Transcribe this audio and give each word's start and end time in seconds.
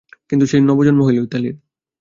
কিন্তু 0.29 0.45
সে 0.45 0.57
নবজন্ম 0.61 0.99
হল 1.03 1.17
ইতালীর। 1.19 1.55